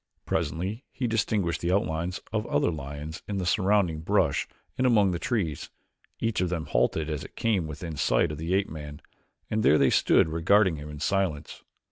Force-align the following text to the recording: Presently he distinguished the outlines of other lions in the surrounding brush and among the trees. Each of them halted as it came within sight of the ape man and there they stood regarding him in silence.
Presently 0.25 0.83
he 0.91 1.05
distinguished 1.05 1.61
the 1.61 1.71
outlines 1.71 2.21
of 2.33 2.47
other 2.47 2.71
lions 2.71 3.21
in 3.27 3.37
the 3.37 3.45
surrounding 3.45 3.99
brush 3.99 4.47
and 4.75 4.87
among 4.87 5.11
the 5.11 5.19
trees. 5.19 5.69
Each 6.19 6.41
of 6.41 6.49
them 6.49 6.65
halted 6.65 7.07
as 7.07 7.23
it 7.23 7.35
came 7.35 7.67
within 7.67 7.95
sight 7.97 8.31
of 8.31 8.39
the 8.39 8.55
ape 8.55 8.67
man 8.71 9.03
and 9.51 9.61
there 9.61 9.77
they 9.77 9.91
stood 9.91 10.27
regarding 10.29 10.77
him 10.77 10.89
in 10.89 10.99
silence. 10.99 11.61